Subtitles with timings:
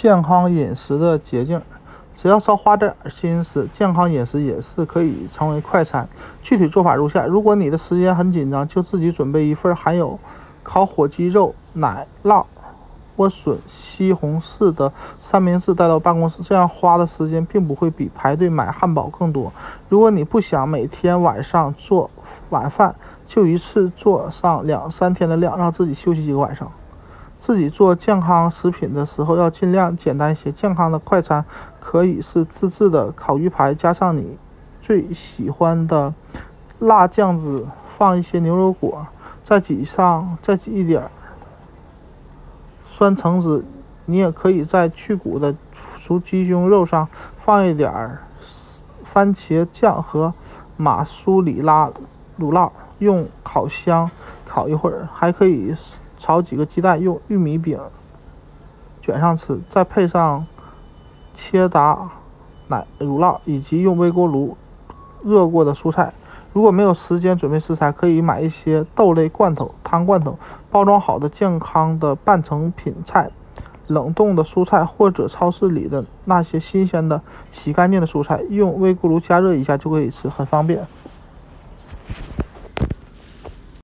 [0.00, 1.60] 健康饮食的捷径，
[2.14, 6.08] 只要稍花点心思，健康饮食也是可以成为快餐。
[6.40, 10.16] 具体做法如下：如果你的时间很紧张，就自己准备一份含有
[10.62, 12.44] 烤火鸡肉、奶酪、
[13.16, 19.52] 莴笋、西红柿的三明治带到办公室，这样花的时间并不会比排队买汉堡更多。
[19.88, 22.08] 如果你不想每天晚上做
[22.50, 22.94] 晚饭，
[23.26, 26.70] 就一次做上两三天的量，让自己休息几个晚上。
[27.38, 30.50] 自己做健康食品的时候要尽量简单一些。
[30.50, 31.44] 健康的快餐
[31.80, 34.36] 可以是自制的烤鱼排，加上你
[34.82, 36.12] 最喜欢的
[36.78, 39.06] 辣酱汁，放一些牛油果，
[39.42, 41.10] 再挤上再挤一点
[42.86, 43.64] 酸橙汁。
[44.06, 45.54] 你也可以在去骨的
[45.98, 48.22] 熟鸡胸肉上放一点儿
[49.04, 50.32] 番茄酱和
[50.78, 51.90] 马苏里拉
[52.36, 54.10] 乳酪，用烤箱
[54.46, 55.74] 烤一会儿，还可以。
[56.18, 57.78] 炒几个鸡蛋，用玉米饼
[59.00, 60.46] 卷上吃，再配上
[61.32, 62.10] 切达
[62.66, 64.56] 奶乳酪，以及用微波炉
[65.24, 66.12] 热过的蔬菜。
[66.52, 70.36] 如果没有时间准备食材，可以买一些豆类罐头、汤罐头，
[70.70, 73.30] 包装好的健康的半成品菜、
[73.86, 77.20] 冷冻的蔬菜，或者超市里的那些新鲜的、
[77.52, 80.84] 洗干净的蔬菜，用微波炉加热一下就可以吃，很方便。